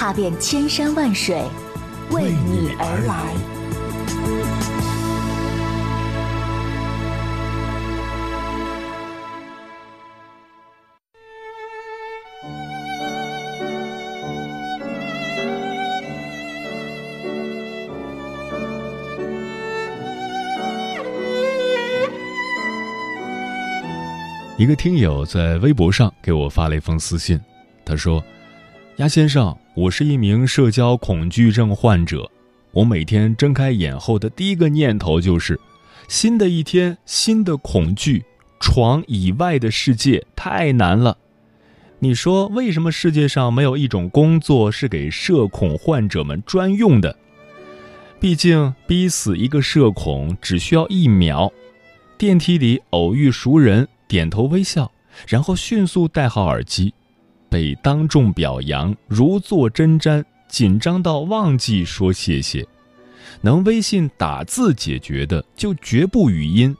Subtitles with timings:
[0.00, 1.42] 踏遍千山万水，
[2.10, 3.34] 为你而来。
[24.56, 27.38] 一个听友在微博上给我发了一封私信，
[27.84, 28.24] 他说
[28.96, 32.30] ：“鸭先生，我是一名社交恐惧症患者，
[32.70, 35.58] 我每天睁开眼后的第一个念头就是，
[36.06, 38.22] 新的一天，新的恐惧，
[38.60, 41.16] 床以外的世界太难了。
[41.98, 47.16] 你说为什么世界上没有一种工作是给社恐患者们专用的？
[48.20, 51.50] 毕竟逼死一个社恐只需要一秒，
[52.18, 54.92] 电梯里偶遇熟人。”点头微笑，
[55.26, 56.92] 然后迅速戴好耳机，
[57.50, 62.66] 被当众表扬如坐针毡，紧张到忘记说谢谢。
[63.42, 66.74] 能微信打字解决的就绝不语音。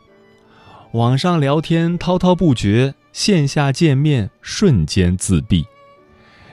[0.93, 5.65] 网上聊天滔滔不绝，线下见面瞬间自闭。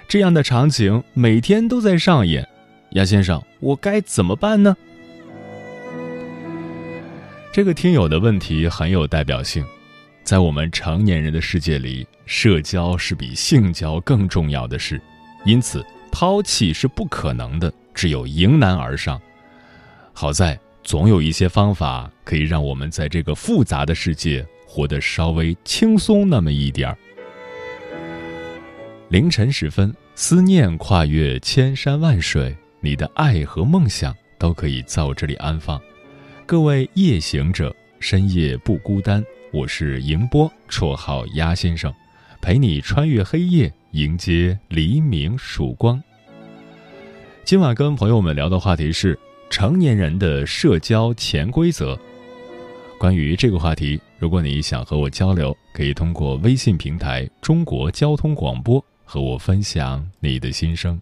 [0.07, 2.47] 这样的场景每天都在上演。
[2.91, 4.75] 杨先生，我该怎么办呢？
[7.51, 9.65] 这个听友的问题很有代表性。
[10.27, 14.99] 在我们成年人的世界里，社交是比性交更重要的事，
[15.45, 19.21] 因此抛弃是不可能的，只有迎难而上。
[20.11, 26.97] 好在总有一些方法可以让我们在这个复杂的世界活得稍微轻松那么一点儿。
[29.07, 35.81] 凌晨时分，思念跨越千山万水，你的爱和梦想都可以在我这里安放。
[36.45, 39.23] 各位夜行者，深夜不孤单。
[39.57, 41.91] 我是迎波，绰号鸭先生，
[42.39, 45.99] 陪你穿越黑夜，迎接黎明曙光。
[47.43, 49.17] 今晚跟朋友们聊的话题是
[49.49, 51.99] 成年人的社交潜规则。
[52.99, 61.01] 关于这个话题，如果你想和我交流，可以通过微信平台“中国交通广播”和我分享你的心声。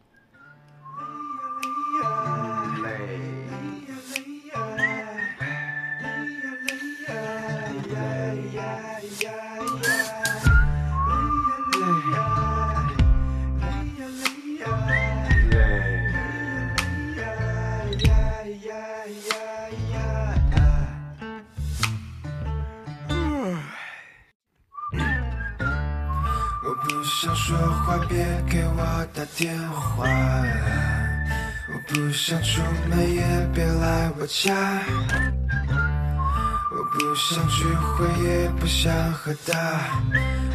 [39.26, 40.02] 想喝大。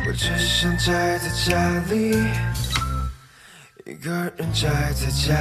[0.07, 1.59] 我只想宅在家
[1.91, 2.17] 里，
[3.85, 5.35] 一个人宅在家。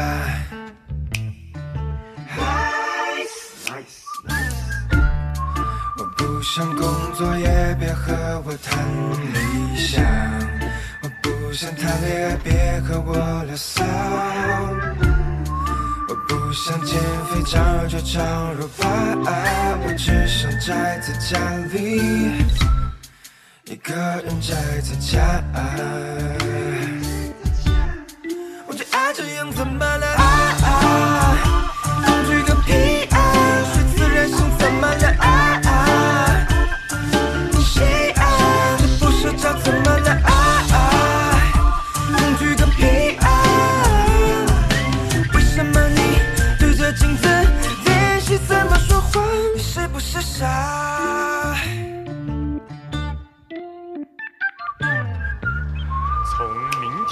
[5.97, 8.83] 我不想工作，也别和我谈
[9.33, 10.03] 理想。
[11.03, 13.83] 我不想谈恋爱，别和我聊骚。
[16.07, 18.87] 我不想减肥，长肉就长肉吧。
[19.85, 21.37] 我只想宅在家
[21.71, 22.01] 里，
[23.69, 23.93] 一个
[24.25, 26.48] 人宅在家。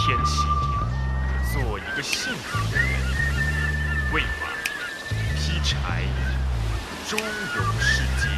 [0.07, 0.47] 天起，
[1.51, 2.89] 做一个幸福的人，
[4.13, 4.47] 喂马，
[5.35, 6.01] 劈柴，
[7.09, 7.23] 周游
[7.77, 8.29] 世界。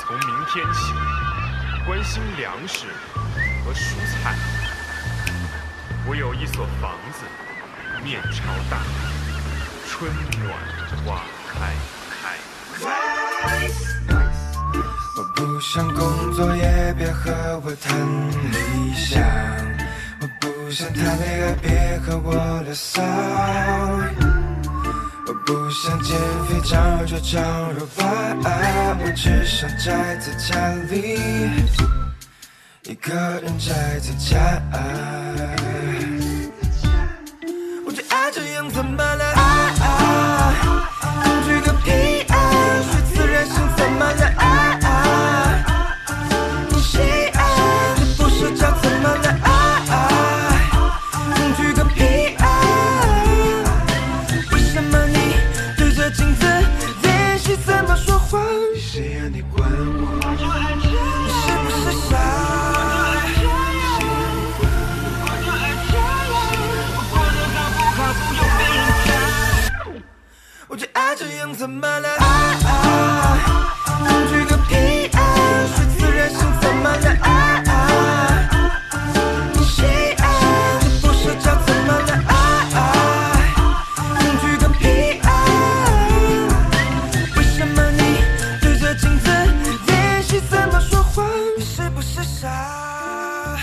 [0.00, 0.92] 从明天起，
[1.86, 2.86] 关心粮食
[3.64, 4.34] 和蔬菜。
[6.08, 7.22] 我有一所房子，
[8.02, 8.84] 面朝大海，
[9.88, 10.10] 春
[10.40, 10.52] 暖
[11.06, 11.22] 花
[11.52, 11.72] 开。
[12.20, 12.36] 开，
[15.16, 17.96] 我不想工作，也别和我谈
[18.50, 19.67] 理想。
[20.68, 22.30] 不想谈恋爱，别和我
[22.60, 23.02] 聊骚。
[25.26, 26.14] 我不想减
[26.46, 28.04] 肥，长肉就长肉吧。
[29.00, 31.18] 我只想宅在家里，
[32.82, 34.62] 一个人宅在家。
[37.86, 39.27] 我最爱这样，怎么了？
[91.58, 93.58] 你是不是傻？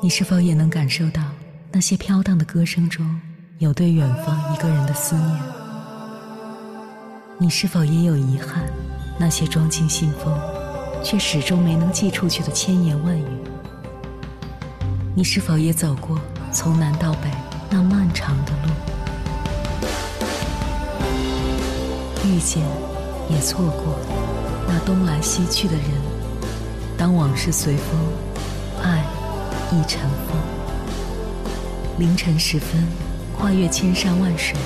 [0.00, 1.20] 你是否也能感受到
[1.70, 3.20] 那些飘荡的歌声中
[3.58, 5.38] 有对远方一个人的思念？
[7.36, 8.64] 你是否也有遗憾？
[9.18, 10.34] 那些装进信封
[11.04, 13.26] 却始终没能寄出去的千言万语？
[15.14, 16.18] 你是否也走过
[16.52, 17.30] 从南到北
[17.68, 18.52] 那漫长的
[22.28, 22.62] 遇见，
[23.30, 23.98] 也错过
[24.68, 25.84] 那东来西去的人。
[26.96, 27.98] 当往事随风，
[28.82, 29.02] 爱。
[29.70, 30.38] 一尘风，
[31.98, 32.82] 凌晨时分，
[33.36, 34.56] 跨越千山万水，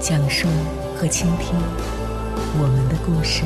[0.00, 0.48] 讲述
[0.96, 1.54] 和倾听
[2.58, 3.42] 我们的故事。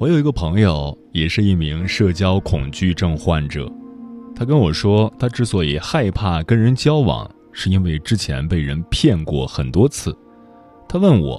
[0.00, 3.70] 我有一个朋友，也是一名社交恐惧症患者。
[4.34, 10.16] 他跟我说，他之所以害怕跟人交往，是因为之前被人骗过很多次。
[10.88, 11.38] 他问我，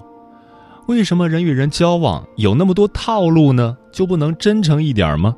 [0.87, 3.75] 为什么人与人交往有那么多套路呢？
[3.91, 5.35] 就不能真诚一点吗？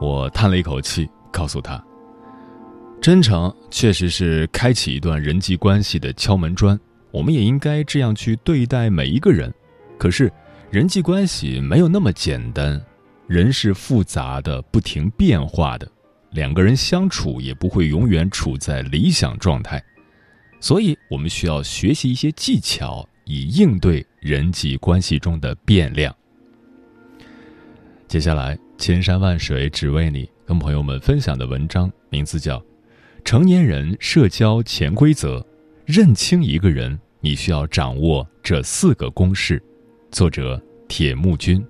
[0.00, 1.80] 我叹了一口气，告诉他，
[3.00, 6.76] 真诚确实是开启一段人际关系的敲门砖，
[7.12, 9.54] 我们也应该这样去对待每一个人。
[9.96, 10.32] 可是，
[10.72, 12.82] 人际关系没有那么简单，
[13.26, 15.86] 人是复杂的，不停变化的。
[16.30, 19.84] 两个人相处也不会永远处在理想状态，
[20.60, 26.16] 所以我们需要学习一些技巧，以应对人际关系中的变量。
[28.08, 32.58] 接下来，千山万水只为你，跟朋友们分享的文章名字叫
[33.26, 35.38] 《成年人社交潜规则》，
[35.84, 39.62] 认清一个人，你需要掌握这四个公式。
[40.12, 41.64] 作者：铁木君。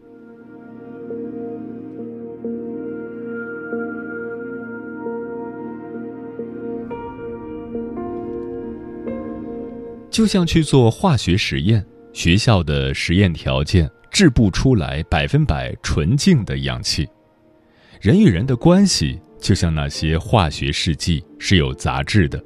[10.11, 17.09] 就像去做化学实验，学校的实验条件制不出来百分百纯净的氧气。
[18.01, 22.43] 人与人的关系就像那些化学试剂，是有杂质的，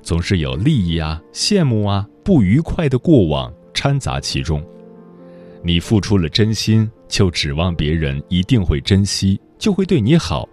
[0.00, 4.66] 总是有利益啊、羡慕啊、不愉快的过往掺杂其中。
[5.64, 10.48] 你付出了真心，就指望别人一定会珍惜，就会对你好，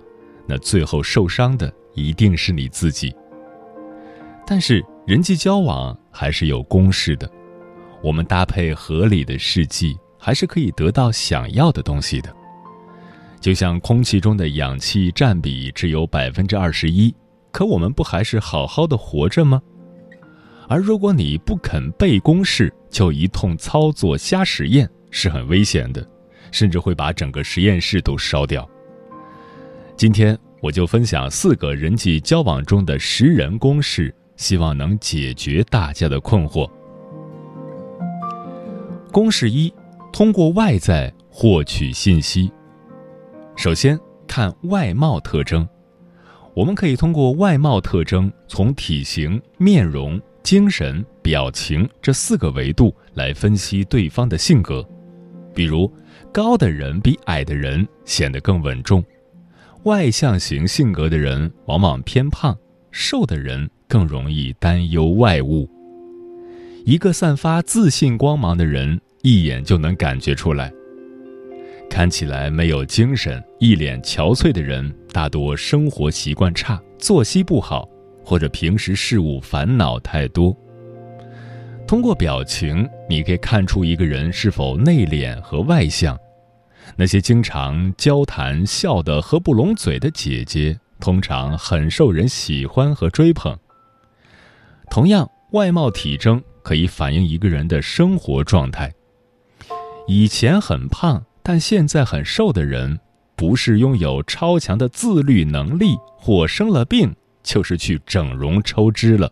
[0.47, 3.13] 那最后受伤的一定是你自己。
[4.47, 5.97] 但是人际交往。
[6.13, 7.31] 还是有公式的，
[8.03, 12.29] 我们搭配合理的试剂，还是可以得到想要的东西的。
[13.39, 17.15] 就像空气中的氧气占比只有百分之二十一，
[17.49, 19.61] 可我们不还是好好的活着吗？
[20.67, 26.03] 而如果你不肯背公式，就一通操作瞎实验，是很危险的，
[26.51, 28.67] 甚至会把整个实验室都烧掉。
[29.95, 34.11] 今天我就分享四个人际交往中的识人公式。
[34.37, 36.67] 希望能解决大家的困惑。
[39.11, 39.71] 公式一：
[40.11, 42.51] 通过外在获取信息。
[43.55, 45.67] 首先看外貌特征，
[46.55, 54.83] 我们可以通过外貌特征，从体型、面容、精神、表情这四个维度来分析对方的性格。
[55.53, 55.91] 比如，
[56.31, 59.03] 高的人比矮的人显得更稳重，
[59.83, 62.57] 外向型性格的人往往偏胖，
[62.91, 63.69] 瘦的人。
[63.91, 65.69] 更容易担忧外物。
[66.85, 70.71] 一个散发自信光芒的人，一眼就能感觉出来。
[71.89, 77.85] 看起来没有精神、一脸憔悴的人，大多生活习惯差、作息不好，
[78.23, 80.55] 或者平时事务烦恼太多。
[81.91, 86.17] 通过表情，你可以看出一个人是否内敛和外向。
[86.95, 93.59] 那些经常交谈、笑得合不拢嘴的姐姐，通常很受人喜欢和追捧。
[94.89, 98.89] 同样，外貌体征可以反映一个人的生活状态。
[100.07, 101.21] 以前很胖。
[101.43, 103.01] 但现在很瘦的人，
[103.35, 109.29] 不是拥有超强的自律能力或生了病，就是去整容抽脂了。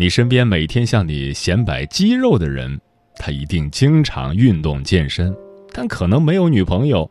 [0.00, 2.80] 你身边每天向你显摆肌肉的人，
[3.16, 5.36] 他一定经常运动健身，
[5.74, 7.10] 但可能没有女朋友。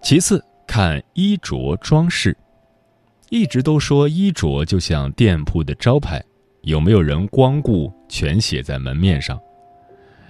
[0.00, 2.34] 其次，看衣着装饰，
[3.28, 6.24] 一直都说衣着就像店铺的招牌，
[6.62, 9.38] 有没有人光顾，全写在门面上。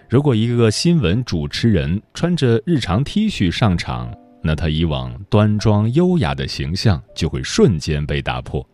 [0.09, 4.13] 如果一个新闻主持人穿着日常 T 恤上场，
[4.43, 8.69] 那他以往端庄优雅的形象就会瞬间被打破。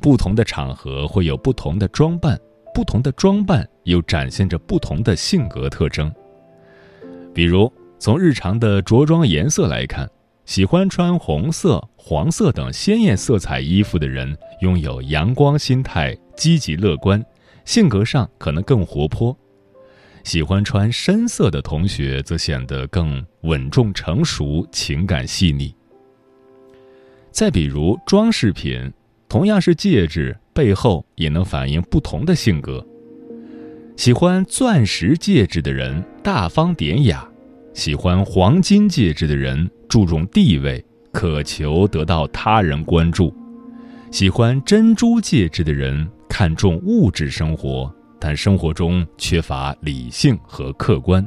[0.00, 2.38] 不同的场合会有不同的装扮，
[2.74, 6.12] 不同的装扮又展现着不同的性格特征。
[7.34, 10.08] 比如，从日常的着装颜色来看，
[10.44, 17.24] 喜欢穿红色、黄色等鲜艳色彩衣服的人，拥有阳光心态，积极乐观，
[17.64, 19.36] 性格上可能更活泼。
[20.22, 25.74] 喜欢穿深色的同学则显得更稳重成熟，情感细腻。
[27.30, 28.92] 再比如装饰品，
[29.28, 32.86] 同样是戒指，背后也能反映不同的性格。
[33.96, 37.26] 喜欢钻石戒指的人大方典雅，
[37.74, 43.34] 喜欢黄金戒指的人注重地位，渴求得到他人关注。
[44.10, 47.92] 喜欢珍珠戒指的人看重物质生活。
[48.18, 51.24] 但生活中缺乏理性和客观。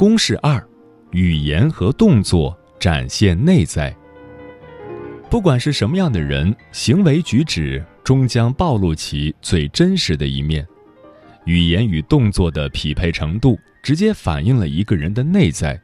[0.00, 0.66] 公式二：
[1.10, 3.94] 语言和动作展现内在。
[5.28, 10.66] 不管是什么样的人，行为举止终将暴露其最真实的一面。
[11.44, 13.58] 语言与动作的匹配程度。
[13.82, 15.78] 直接反映了一个人的内在，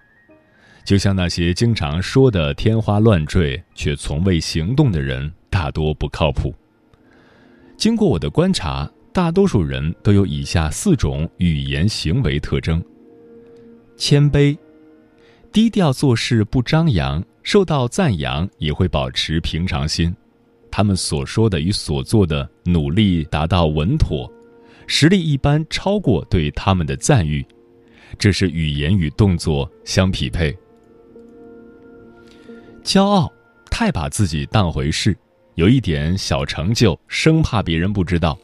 [0.82, 6.54] 就像那些经常说的天花乱坠却从未行动的人，大多不靠谱。
[7.76, 12.82] 经过我的观察，大多数人都有以下四种语言行为特征：
[13.96, 14.56] 谦卑、
[15.50, 20.14] 低调做事不张扬，受到赞扬也会保持平常心，
[20.70, 24.30] 他们所说的与所做的努力达到稳妥，
[24.86, 27.44] 实力一般超过对他们的赞誉。
[28.18, 30.56] 这是语言与动作相匹配。
[32.84, 33.32] 骄傲，
[33.70, 35.16] 太把自己当回事，
[35.54, 38.38] 有一点小成就，生怕别人不知道。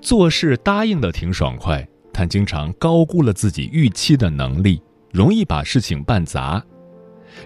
[0.00, 4.80] 做事答应的挺爽快，他经常高估了自己预期的能力，
[5.12, 6.64] 容易把事情办砸。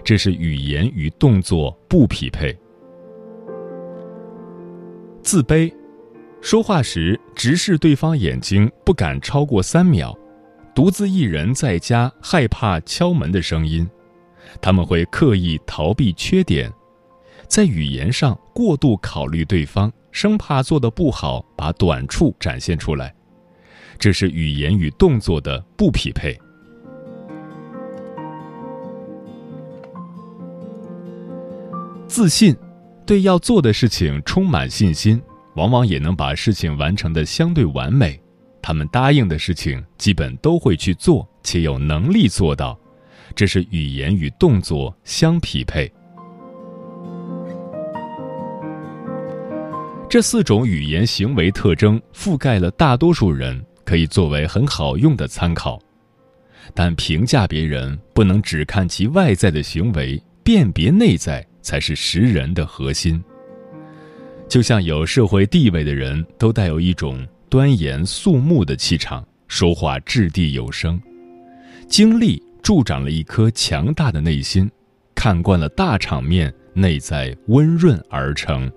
[0.01, 2.57] 这是语言与动作不匹配。
[5.21, 5.69] 自卑，
[6.39, 10.17] 说话时直视对方眼睛，不敢超过三秒。
[10.73, 13.85] 独自一人在家，害怕敲门的声音，
[14.61, 16.71] 他们会刻意逃避缺点，
[17.45, 23.13] 在语言上过度考虑对方，生怕做的不好，把短处展现出来，
[24.01, 26.35] 这是语言与动作的不匹配。
[32.07, 32.57] 自信，
[33.05, 35.21] 对要做的事情充满信心，
[35.55, 38.19] 往往也能把事情完成的相对完美。
[38.59, 42.75] 他们答应的事情基本都会去做，且有能力做到，
[43.35, 45.91] 这是语言与动作相匹配。
[50.09, 55.81] 这四种语言行为特征覆盖了大多数人，可以作为很好用的参考。
[56.73, 63.23] 但评价别人不能只看其外在的行为，辨别内在才是识人的核心。
[64.47, 67.25] 就像有社会地位的人都带有一种。
[67.49, 70.97] 端严肃穆的气场，说话掷地有声，
[71.85, 74.71] 经历助长了一颗强大的内心，
[75.13, 78.71] 看惯了大场面，内在温润而成。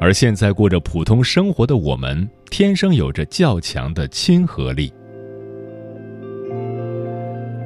[0.00, 4.92] 而现在过着普通生活的我们，天生有着较强的亲和力。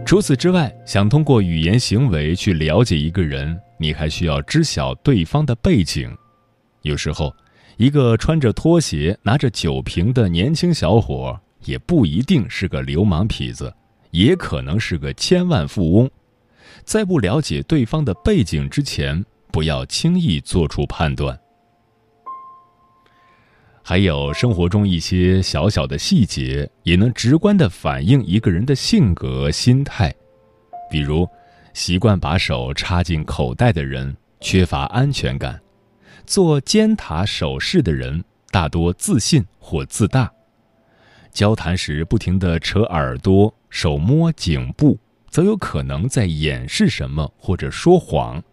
[0.06, 6.10] 除此之外，想通过语言行为去了解一个人，你还需要知晓对方的背景，
[6.82, 7.34] 有时候。
[7.76, 13.72] 一个穿着拖鞋、拿着酒瓶的年轻小伙，也不一定是个流氓痞子，
[14.10, 16.10] 也可能是个千万富翁。
[16.82, 21.38] 在不了解对方的背景之前，不要轻易做出判断。
[23.88, 30.14] 还有生活中一些小小的细节，也能直观的反映一个人的性格、心态。
[30.90, 31.26] 比如，
[31.72, 35.54] 习惯把手插进口袋的人缺乏安全感；
[36.26, 40.28] 做尖塔手势的人大多自信或自大；
[41.32, 44.98] 交谈时不停地扯耳朵、手摸颈部，
[45.30, 48.44] 则有可能在掩饰什么或者说谎。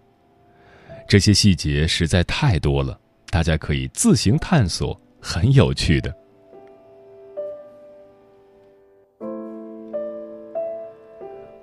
[1.10, 2.98] 这些细节实在太多了，
[3.30, 4.98] 大家可以自行探索。
[5.27, 6.15] 很有趣的。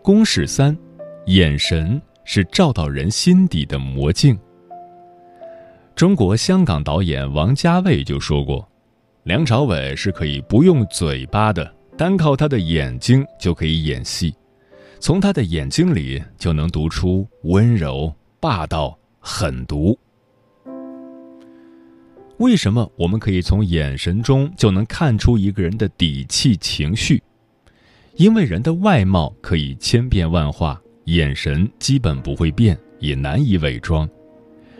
[0.02, 0.76] 公式三：
[1.26, 4.36] 眼神是照到人心底的魔镜。
[5.94, 8.68] 中国香港导演王家卫就说过
[9.22, 14.34] ：“梁朝伟是可以不用嘴巴的，单靠他的眼睛就可以演戏，
[14.98, 19.96] 从他的眼睛里就能读出温柔、霸道、狠毒。”
[22.42, 27.22] 为什么我们可以从眼神中就能看出一个人的底气、情绪？
[28.16, 34.08] 因为人的外貌可以千变万化，眼神基本不会变，也难以伪装。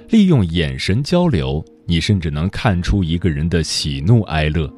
[0.09, 4.69] 利用眼神交流，你甚至能看出一个人的喜怒哀乐。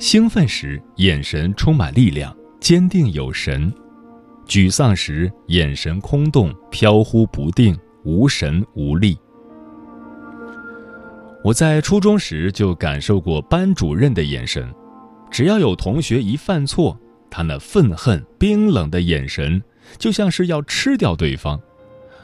[0.00, 3.72] 兴奋时，眼神充满力量，坚定有神；
[4.44, 9.16] 沮丧时，眼神空洞，飘忽不定，无神无力。
[11.44, 14.72] 我在初中时就感受过班主任的眼神，
[15.28, 16.96] 只要有同学一犯错，
[17.28, 19.60] 他那愤恨、冰冷的眼神，
[19.98, 21.60] 就像是要吃掉对方。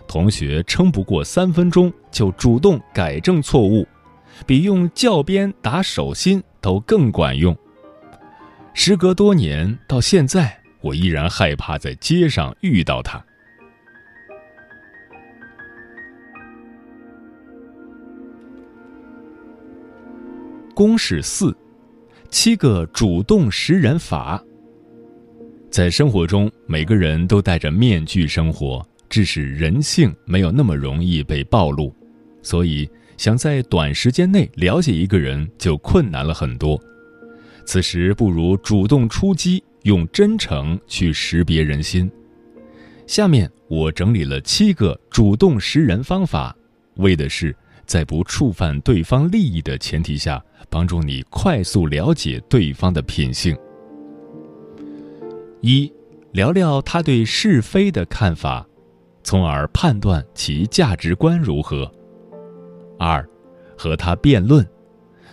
[0.07, 3.87] 同学撑不过三分钟，就主动改正错误，
[4.47, 7.57] 比用教鞭打手心都更管用。
[8.73, 13.23] 时隔多年，到现在，我依然害怕在街上遇到他。
[20.79, 21.53] 公式四：
[22.31, 24.41] 七个主动识人法。
[25.73, 31.93] 在生活中，每个人都戴着面具生活，致使人性没有那么容易被暴露。
[32.43, 36.81] 所以，想在短时间内了解一个人就困难了很多。
[37.67, 42.09] 此时，不如主动出击，用真诚去识别人心。
[43.05, 46.57] 下面我整理了七个主动识人方法，
[46.99, 47.53] 为的是。
[47.89, 53.57] 在不触犯对方利益的前提下，帮助你快速了解对方的品性。
[55.63, 55.91] 一，
[56.33, 58.65] 聊聊他对是非的看法，
[59.23, 61.91] 从而判断其价值观如何。
[62.99, 63.27] 二，
[63.75, 64.65] 和他辩论，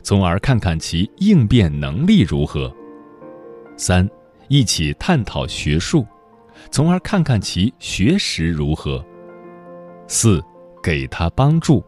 [0.01, 2.73] 从而看看其应变能力如何。
[3.75, 4.09] 三，
[4.47, 6.07] 一起探讨学术，
[6.71, 9.05] 从而看看其学识如何。
[10.07, 10.41] 四，
[10.81, 11.83] 给他帮助。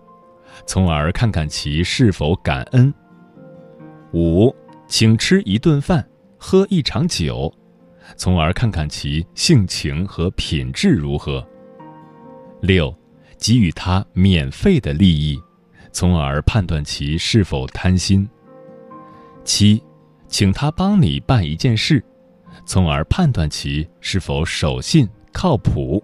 [0.65, 2.93] 从而看看其是否感恩。
[4.13, 4.53] 五，
[4.87, 7.53] 请吃一顿饭，喝一场酒，
[8.15, 11.45] 从而看看其性情和品质如何。
[12.61, 12.93] 六，
[13.37, 15.39] 给予他免费的利益，
[15.91, 18.27] 从而判断其是否贪心。
[19.43, 19.81] 七，
[20.27, 22.03] 请他帮你办一件事，
[22.65, 26.03] 从而判断其是否守信靠谱。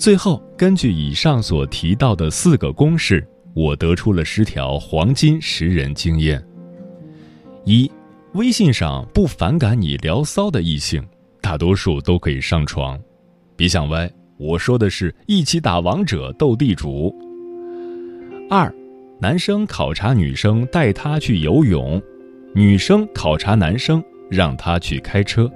[0.00, 6.42] 最后，根据以上所提到的四个公式，我得出了十条黄金识人经验。
[7.66, 7.92] 一，
[8.32, 11.06] 微信上不反感你聊骚的异性，
[11.42, 12.98] 大多数都可以上床。
[13.54, 17.14] 别想歪，我说的是一起打王者、斗地主。
[18.48, 18.74] 二，
[19.20, 22.00] 男生考察女生带她去游泳，
[22.54, 25.46] 女生考察男生让他去开车。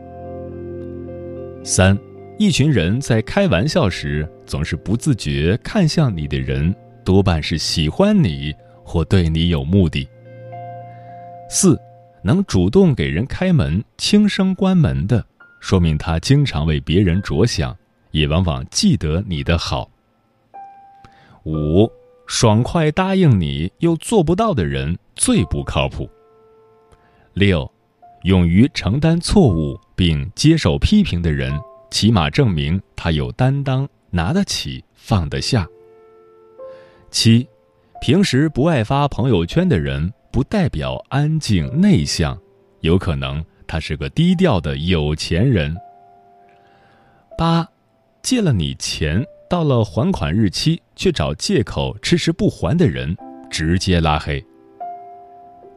[1.64, 1.98] 三。
[2.36, 10.08] 一群人在开玩笑时，总是不自觉看向你的人，多半是喜欢你或对你有目的。
[11.48, 11.78] 四，
[12.22, 15.24] 能主动给人开门、轻声关门的，
[15.60, 17.76] 说明他经常为别人着想，
[18.10, 19.88] 也往往记得你的好。
[21.44, 21.88] 五，
[22.26, 26.10] 爽快答应你又做不到的人最不靠谱。
[27.32, 27.70] 六，
[28.24, 31.56] 勇于承担错误并接受批评的人。
[31.94, 35.64] 起码证明他有担当，拿得起，放得下。
[37.08, 37.48] 七，
[38.00, 42.36] 平时不爱发朋友圈的人，不代表安静内向，
[42.80, 45.72] 有可能他是个低调的有钱人。
[47.38, 47.64] 八，
[48.22, 53.16] 借了你钱，到了还款日期却找借口迟迟不还的人，
[53.48, 54.44] 直接拉黑。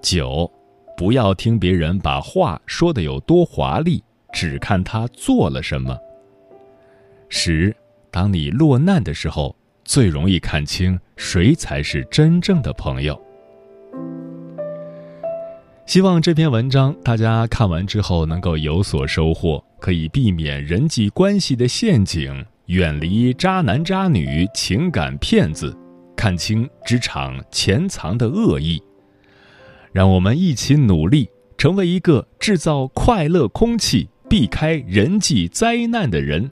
[0.02, 0.52] 九，
[0.98, 4.04] 不要听别人把话说的有多华丽，
[4.34, 5.96] 只看他做了什么。
[7.30, 7.76] 十，
[8.12, 13.20] 当你落难的时候，最容易看清谁才是真正的朋友。
[15.86, 25.74] 希望这篇文章大家看完之后能够有所收获，可以避免人际关系的陷阱，远离渣男渣女、情感骗子，
[26.16, 28.84] 看清职场潜藏的恶意。
[29.94, 36.52] 让我们一起努力，成为一个制造快乐空气、避开人际灾难的人。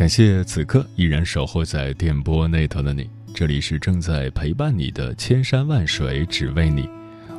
[0.00, 6.88] 感谢此刻依然守候在电波那头的你，这里是正在陪伴你的千山万水只为你，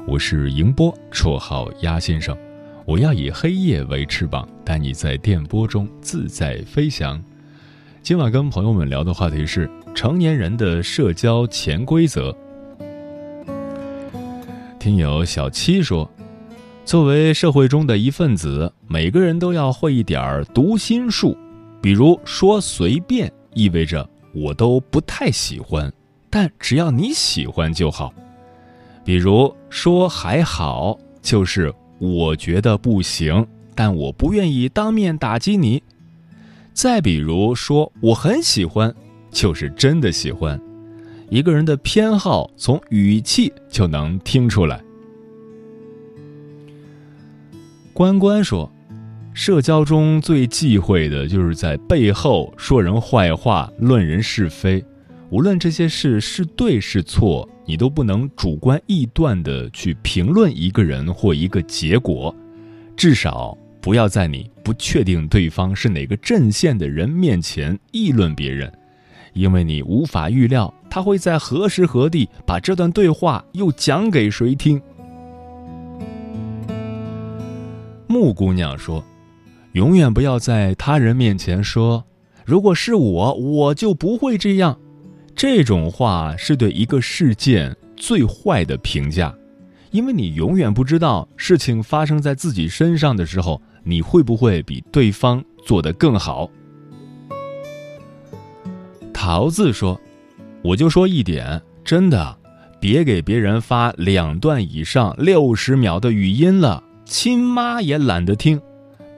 [0.05, 2.37] 我是迎波，绰号鸭先生，
[2.85, 7.19] 我要以黑夜为翅膀，带你在电波中自在飞翔。
[8.03, 12.31] 今晚跟朋友们聊的话题是成年人的社交潜规则。
[14.77, 16.07] 听友小七说，
[16.85, 21.35] 作为社会中的一份子，每个人都要会一点读心术。
[21.81, 25.91] 比如说随便意味着我都不太喜欢，
[26.29, 28.13] 但只要你喜欢就好。
[29.03, 35.81] 比如说还好，就是我觉得不行，但我不愿意当面打击你。
[36.71, 38.93] 再比如说我很喜欢，
[39.31, 40.61] 就是真的喜欢。
[41.29, 44.81] 一个人的偏好从语气就能听出来。
[47.91, 48.71] 关关说。
[49.33, 54.83] 社交中最忌讳的就是在背后说人坏话、论人是非。
[55.29, 62.35] 无论这些事是对是错，你都不能主观臆断的去评论一个人或一个结果。
[62.97, 68.71] 至少不要在你不确定对方是哪个阵线的人面前议论别人，
[69.33, 74.79] 因为你无法预料他会在何时何地把这段对话又讲给谁听。
[78.07, 79.01] 木姑娘说。
[79.73, 82.03] 永远不要在他人面前说
[82.45, 84.77] ：“如果是我，我就不会这样。”
[85.33, 89.33] 这种话是对一个事件最坏的评价，
[89.91, 96.49] 因为你永远不知道事情发生在自己身上的时候，你会不会比对方做得更好。
[99.13, 99.99] 桃子说
[100.61, 102.37] ：“我就说一点，真的，
[102.79, 108.61] 别给别人发两段以上六十秒的语音了，亲妈也懒得听。”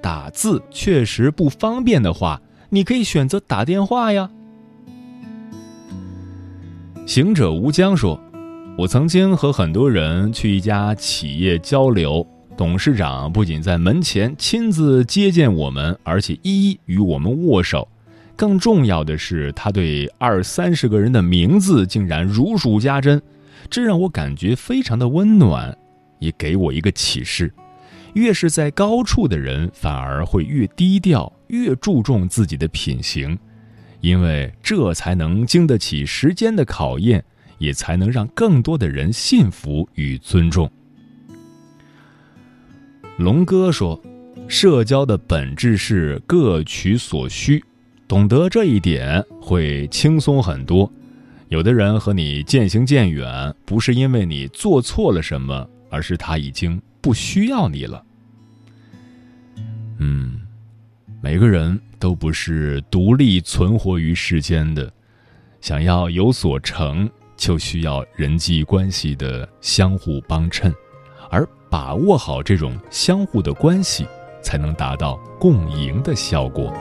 [0.04, 4.30] 打字确实不方便的话，你可以选择打电话呀。
[7.06, 8.20] 行者无疆说
[8.78, 17.88] ：“我曾经和很多人去一家企业交流，董事长不仅在门前亲自接见我们，而且一一与我们握手。
[18.36, 23.22] 更重要的是，他对二三十个人的名字竟然如数家珍，
[23.70, 25.78] 这让我感觉非常的温暖，
[26.20, 27.54] 也给我一个启示。”
[28.14, 33.38] 越是在高处的人，反而会越低调，越注重自己的品行，
[34.02, 37.24] 因为这才能经得起时间的考验，
[37.58, 40.70] 也才能让更多的人信服与尊重。
[43.18, 44.02] 龙哥说
[44.48, 47.64] ：“社交的本质是各取所需，
[48.08, 50.92] 懂得这一点会轻松很多。
[51.50, 58.02] 有的人和你渐行渐远，不是因为你做错了什么，而是他已经。”不需要你了。
[60.00, 60.42] 嗯，
[61.22, 64.90] 每个人都不是独立存活于世间的，
[65.60, 70.74] 想要有所成，就需要人际关系的相互帮衬，
[71.30, 74.08] 而把握好这种相互的关系，
[74.42, 76.74] 才能达到共赢的效果。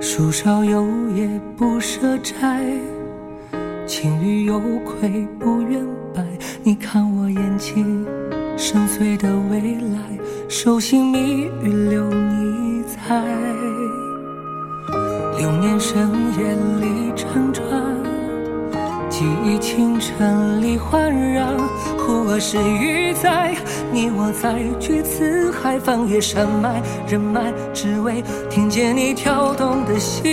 [0.00, 2.64] 树梢有叶不舍摘，
[3.86, 5.80] 情侣有愧不愿
[6.12, 6.22] 白。
[6.64, 8.04] 你看我眼睛
[8.56, 9.98] 深邃的未来，
[10.48, 13.22] 手心蜜语留你猜。
[15.38, 17.64] 流年深夜里辗转，
[19.08, 21.46] 记忆清晨里环绕，
[21.96, 23.54] 忽而是雨在，
[23.92, 30.24] 你我在巨刺海，翻越山脉人脉，只为听见你跳动的心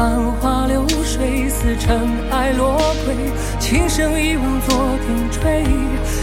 [0.00, 3.14] 繁华流水，似尘埃落归，
[3.58, 5.62] 情深一吻昨天追，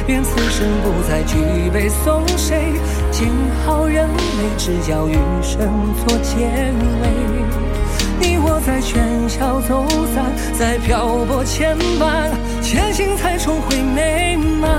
[0.07, 1.37] 愿此生不再举
[1.71, 2.73] 杯送谁，
[3.11, 3.29] 静
[3.63, 5.13] 好人美，只教余
[5.43, 7.07] 生做结尾。
[8.19, 10.25] 你我在喧嚣走散，
[10.57, 12.31] 在漂泊牵绊，
[12.63, 14.71] 前行才重回美满。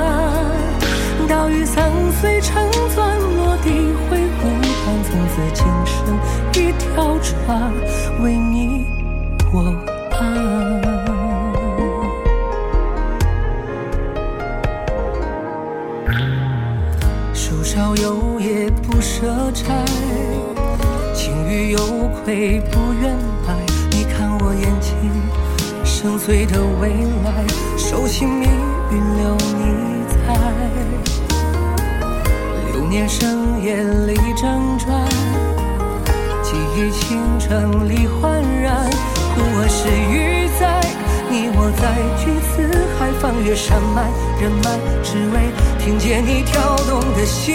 [1.28, 3.70] 大雨散碎成钻，落地
[4.10, 4.17] 回
[7.22, 7.72] 船，
[8.22, 8.86] 为你
[9.52, 9.74] 我
[10.12, 10.18] 安。
[17.34, 19.64] 树梢有叶不舍摘，
[21.14, 21.78] 情欲有
[22.24, 23.54] 愧不愿白。
[23.90, 24.92] 你看我眼睛
[25.84, 26.90] 深邃的未
[27.24, 29.60] 来，手心密语留你
[30.08, 30.14] 在。
[32.72, 34.86] 流年深夜里辗转，
[36.48, 38.88] 记忆清晨里焕然。
[39.34, 40.80] 忽而是雨在，
[41.28, 41.84] 你我在
[42.16, 42.64] 巨四
[42.96, 44.08] 海，翻越山脉
[44.40, 47.52] 人脉，只为听见你跳动的心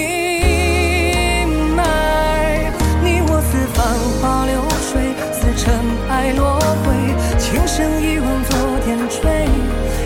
[1.76, 2.70] 脉。
[3.02, 3.82] 你我似繁
[4.22, 5.02] 花流水，
[5.34, 5.74] 似尘
[6.10, 6.94] 埃落归，
[7.40, 8.54] 情深一吻昨
[8.86, 9.26] 天追。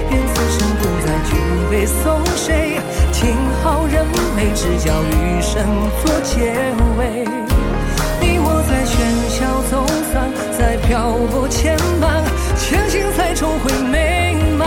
[0.10, 1.36] 愿此生不再举
[1.70, 2.80] 杯送谁，
[3.12, 5.52] 听好人美，只教余生
[6.06, 6.56] 做结
[6.98, 7.28] 尾。
[8.88, 8.96] 喧
[9.30, 12.24] 嚣走散，在漂泊牵绊，
[12.58, 14.66] 前行才重回美满。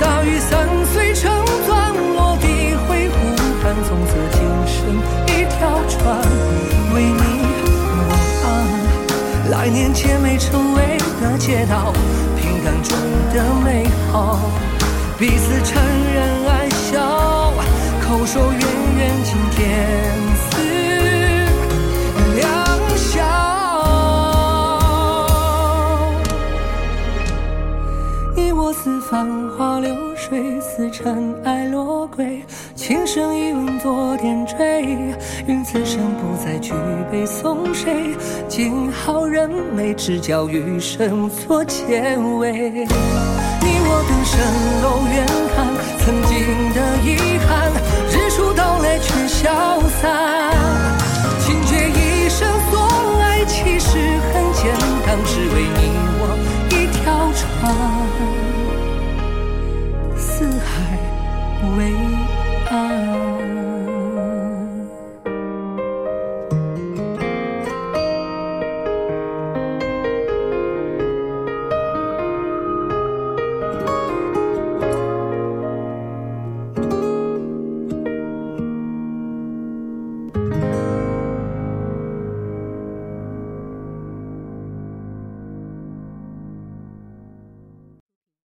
[0.00, 1.32] 大雨散碎成
[1.66, 3.14] 钻，落地回湖
[3.62, 4.76] 畔，从此今生
[5.28, 6.20] 一条船，
[6.94, 7.22] 为你
[8.06, 8.12] 我
[8.44, 8.46] 安。
[9.50, 11.92] 来年结美成为的街道，
[12.36, 12.96] 平淡中
[13.32, 14.38] 的美好，
[15.18, 17.52] 彼此承认爱笑，
[18.06, 18.60] 口说远
[18.98, 20.23] 远今天
[28.84, 32.44] 似繁花流水，似尘埃落归。
[32.74, 35.16] 情深一吻做点缀，
[35.46, 36.74] 愿此生不再举
[37.10, 38.14] 杯送谁。
[38.46, 42.52] 今好人美，只教余生做结尾。
[42.52, 44.36] 你我登身
[44.82, 45.24] 楼远
[45.56, 45.64] 看，
[46.00, 46.36] 曾经
[46.74, 47.16] 的遗
[47.48, 47.72] 憾，
[48.10, 50.52] 日出到来却消散。
[51.40, 52.86] 情绝一生所
[53.18, 53.96] 爱，其实
[54.34, 54.70] 很简
[55.06, 55.83] 单，只为。
[62.74, 63.13] 啊。